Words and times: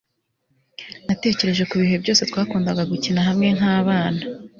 natekereje 1.07 1.63
kubihe 1.71 1.95
byose 2.03 2.21
twakundaga 2.29 2.83
gukina 2.91 3.19
hamwe 3.27 3.47
nkabana 3.57 4.21